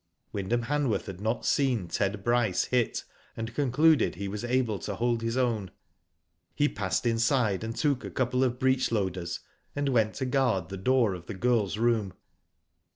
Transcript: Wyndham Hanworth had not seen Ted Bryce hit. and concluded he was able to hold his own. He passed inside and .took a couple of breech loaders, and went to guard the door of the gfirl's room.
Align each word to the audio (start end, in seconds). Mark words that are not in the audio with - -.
Wyndham 0.33 0.63
Hanworth 0.63 1.05
had 1.05 1.21
not 1.21 1.45
seen 1.45 1.87
Ted 1.87 2.23
Bryce 2.23 2.63
hit. 2.63 3.03
and 3.37 3.53
concluded 3.53 4.15
he 4.15 4.27
was 4.27 4.43
able 4.43 4.79
to 4.79 4.95
hold 4.95 5.21
his 5.21 5.37
own. 5.37 5.69
He 6.55 6.67
passed 6.67 7.05
inside 7.05 7.63
and 7.63 7.75
.took 7.75 8.03
a 8.03 8.09
couple 8.09 8.43
of 8.43 8.57
breech 8.57 8.91
loaders, 8.91 9.41
and 9.75 9.89
went 9.89 10.15
to 10.15 10.25
guard 10.25 10.69
the 10.69 10.77
door 10.77 11.13
of 11.13 11.27
the 11.27 11.35
gfirl's 11.35 11.77
room. 11.77 12.13